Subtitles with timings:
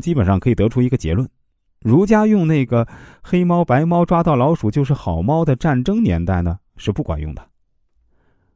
[0.00, 1.28] 基本上可以得出一个结论：
[1.80, 2.86] 儒家用那个
[3.22, 7.46] “黑猫白猫抓到老鼠就是好猫”的战争年代呢，是不管用的。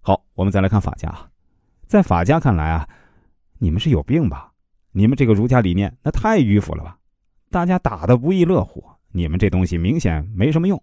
[0.00, 1.12] 好，我们再来看法家，
[1.86, 2.88] 在法家看来啊，
[3.58, 4.52] 你们是有病吧？
[4.92, 6.98] 你们这个儒家理念那太迂腐了吧？
[7.50, 10.82] 大家打的不亦乐乎，你们这东西明显没什么用，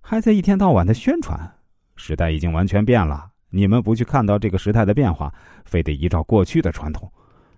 [0.00, 1.54] 还在一天到晚的宣传。
[1.96, 5.32] 时代已经完全变了，你们不去看到这个时代的变化，
[5.64, 7.12] 非得依照过去的传统，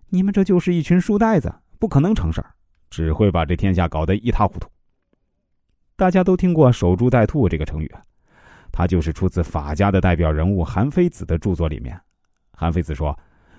[0.09, 2.51] 你们这就是一群书呆子，不可能成事儿，
[2.91, 4.69] 只会把这天下搞得一塌糊涂。
[5.97, 7.91] 大家都听过“守株待兔”这个成语。
[8.73, 12.01] 他就是出自法家的代表人物韩非子的著作里面。
[12.51, 13.17] 韩非子说：“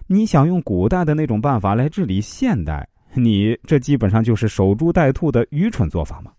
[0.07, 6.33] 你想用古代的那种办法来治理现代，你这基本上就是守株待兔的愚蠢做法嘛。”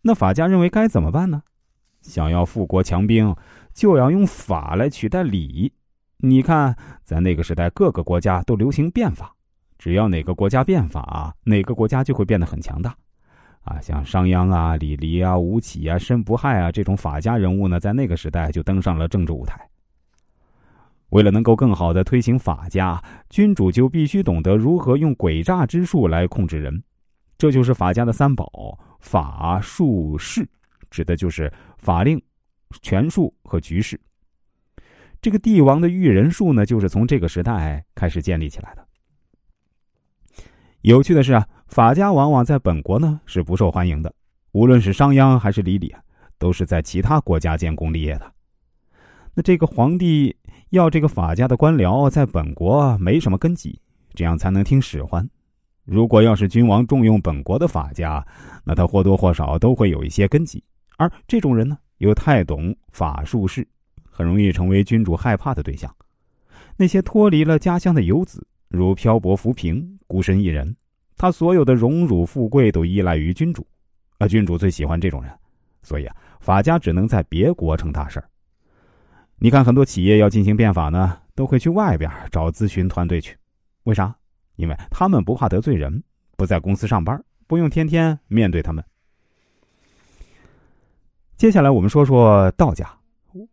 [0.00, 1.42] 那法家认为该怎么办呢？
[2.00, 3.36] 想要富国强兵，
[3.74, 5.70] 就要用法来取代礼。
[6.16, 9.34] 你看，在那个时代，各个国家都流行变法，
[9.80, 12.94] 只要哪个国家变法，哪个国家就会变得很强大。
[13.62, 19.58] 啊，像商鞅啊、李黎啊、吴起啊、申不害啊这种法家人物呢，在那个时代就登上了政治舞台。
[21.08, 26.82] 为了能够更好的推行法家，君主就必须懂得如何用诡诈之术来控制人，
[27.38, 30.46] 这就是法家的三宝：法术势，
[30.90, 32.22] 指的就是法令、
[32.82, 33.98] 权术和局势。
[35.22, 38.86] 这个帝王的驭人术呢，就是从这个时代开始建立起来的。
[40.82, 41.46] 有趣的是啊。
[41.70, 44.12] 法家往往在本国呢是不受欢迎的，
[44.50, 45.94] 无论是商鞅还是李李，
[46.36, 48.32] 都是在其他国家建功立业的。
[49.34, 50.36] 那这个皇帝
[50.70, 53.80] 要这个法家的官僚在本国没什么根基，
[54.14, 55.24] 这样才能听使唤。
[55.84, 58.26] 如果要是君王重用本国的法家，
[58.64, 60.60] 那他或多或少都会有一些根基，
[60.96, 63.64] 而这种人呢又太懂法术士，
[64.10, 65.94] 很容易成为君主害怕的对象。
[66.76, 70.74] 那些脱离了家乡的游子，如漂泊浮萍、孤身一人。
[71.16, 73.66] 他所有的荣辱富贵都依赖于君主，
[74.16, 75.30] 而君主最喜欢这种人，
[75.82, 78.26] 所以啊，法家只能在别国成大事儿。
[79.36, 83.36] 你看，很多企业要进行变法呢，都会去外边找咨询团队去，
[83.82, 84.14] 为啥？
[84.56, 86.02] 因为他们不怕得罪人，
[86.36, 88.82] 不在公司上班，不用天天面对他们。
[91.36, 92.90] 接下来我们说说道家，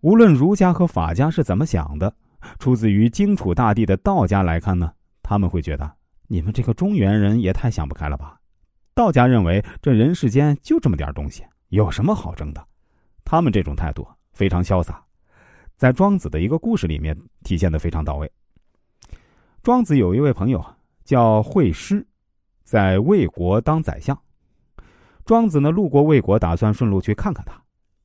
[0.01, 2.13] 无论儒家和法家是怎么想的，
[2.59, 4.91] 出自于荆楚大地的道家来看呢，
[5.27, 5.91] 他们会觉得。
[6.29, 8.39] 你们这个中原人也太想不开了吧！
[8.93, 12.65] 道家认为这人世间就这么点东西，有什么好争的？
[13.25, 15.03] 他们这种态度非常潇洒，
[15.75, 18.31] 在庄子的一个故事里面体现的非常到位。
[19.63, 20.65] 庄子有一位朋友
[21.03, 22.05] 叫惠施，
[22.63, 24.17] 在魏国当宰相。
[25.25, 27.61] 庄子呢路过魏国，打算顺路去看看他。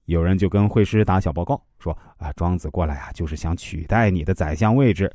[0.06, 5.12] 有人就跟惠施打小报告说：“啊，庄子过来啊，就是想取代你的宰相位置。”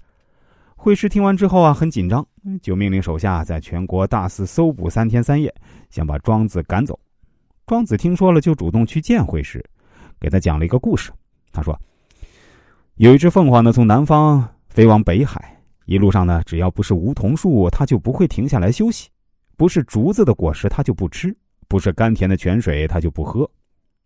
[0.80, 2.26] 惠施听完之后啊，很紧张，
[2.62, 5.54] 就命令手下在全国大肆搜捕三天三夜，
[5.90, 6.98] 想把庄子赶走。
[7.66, 9.62] 庄子听说了，就主动去见惠施，
[10.20, 11.12] 给他讲了一个故事。
[11.52, 11.78] 他说
[12.96, 19.10] ：“有一只凤凰呢，从南方飞往北海，一路上呢，只要不是梧桐树，它就不会停下来休息；
[19.58, 21.32] 不是竹子的果实，它就不吃；
[21.68, 23.50] 不是甘甜的泉水，它就不喝。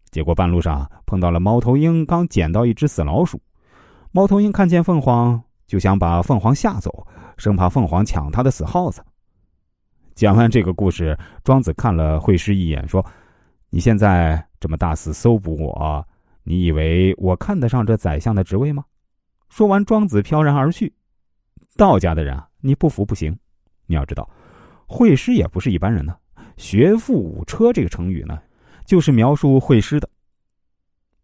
[0.10, 3.40] 结果半路上碰到了猫头鹰，刚捡到一只死老鼠。
[4.12, 5.40] 猫头鹰看见凤凰。”
[5.72, 9.02] 就想把凤凰吓走，生怕凤凰抢他的死耗子。
[10.16, 13.06] 讲完这个故事，庄子看了惠施一眼，说
[13.72, 16.06] ：“你现在这么大肆搜捕我，
[16.44, 18.84] 你以为我看得上这宰相的职位吗？”
[19.48, 20.94] 说完，庄子飘然而去。
[21.78, 23.34] 道家的人啊，你不服不行。
[23.86, 24.30] 你要知道，
[24.86, 26.14] 惠施也不是一般人呢。
[26.58, 28.38] 学富五车这个成语呢，
[28.86, 30.10] 就是描述惠施的。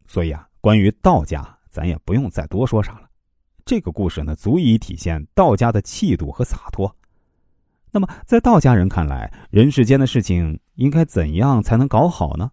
[0.05, 3.06] 所以啊，关于道家，咱也不用再多说啥了。
[3.67, 6.95] 这个故事呢，足以体现道家的气度和洒脱。
[7.91, 12.49] 那么，在道家人看来，人世间的事情应该怎样才能搞好呢？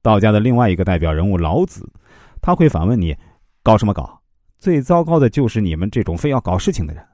[0.00, 1.92] 道家的另外一个代表人物老子，
[2.40, 3.16] 他会反问你：
[3.64, 4.22] 搞什么搞？
[4.60, 7.04] 最糟糕的就是你们这种非要搞事情的人。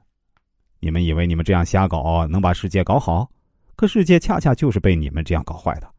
[0.79, 3.27] 你们以为你们这样瞎搞能把世界搞好？
[3.75, 5.89] 可世界恰恰就是被你们这样搞坏的。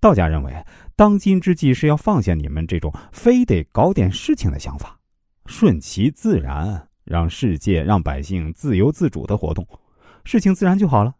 [0.00, 0.64] 道家认为，
[0.96, 4.98] 当今之计是要放下你们这种非得搞点事情的想法。
[5.46, 9.66] 顺其自然，让世界、让百姓自由自主的活动，
[10.24, 11.14] 事情自然就好了。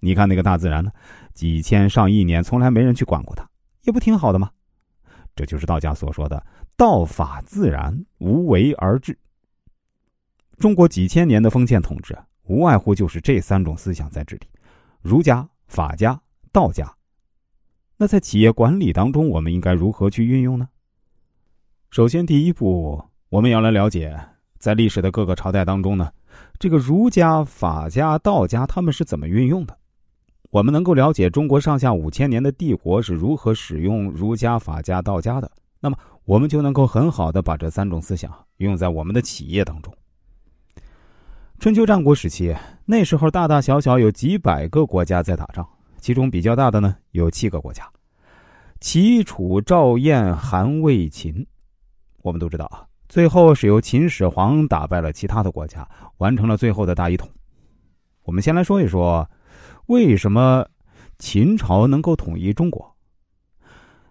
[0.00, 0.90] 你看那个大自然呢，
[1.34, 3.48] 几千上亿年从来没人去管过它，
[3.82, 4.50] 也不挺好的吗？
[5.36, 6.44] 这就是道家所说的
[6.76, 9.16] “道法自然，无为而治”。
[10.58, 14.46] 中国几千年的封建统治，无外乎就是这三种思想在治理：
[15.00, 16.20] 儒家、法家、
[16.50, 16.96] 道家。
[17.98, 20.70] 那在企业管理当中，我们应该如何去运用呢？
[21.90, 23.09] 首先，第一步。
[23.30, 24.18] 我们要来了解，
[24.58, 26.10] 在历史的各个朝代当中呢，
[26.58, 29.78] 这个儒家、法家、道家他们是怎么运用的？
[30.50, 35.48] 我们能够了解中国上下五千年的帝国是如何使用儒家、法家、道家的，
[35.78, 39.94] 那么我们就能够很好的把这三种思想用在我们的企业当中。
[41.60, 42.52] 春秋战国时期，
[42.84, 45.64] 那时候大大小小有几百个国家在打仗，
[45.98, 47.88] 其中比较大的呢有七个国家：
[48.80, 51.46] 齐、楚、赵、燕、韩、魏、秦。
[52.22, 55.86] 我们都知道啊，最后是由秦始皇打败了其他的国家，
[56.18, 57.28] 完成了最后的大一统。
[58.22, 59.28] 我们先来说一说，
[59.86, 60.64] 为什么
[61.18, 62.88] 秦朝能够统一中国？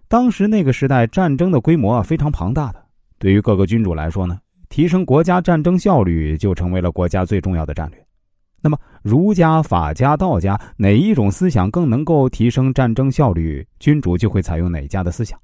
[0.06, 2.84] 当时那个时代战争的规模啊非常庞大的，
[3.18, 4.38] 对于各个君主来说呢，
[4.68, 8.06] 提升国家战争效率就成为了国家最重要的战略。
[8.60, 15.40] 那么，儒家、法家、道家哪一种思想更能够提升战争效率，君主就会采用哪家的思想。